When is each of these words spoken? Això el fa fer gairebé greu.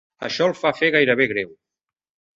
Això 0.27 0.47
el 0.51 0.55
fa 0.61 0.71
fer 0.79 0.89
gairebé 0.97 1.31
greu. 1.35 1.55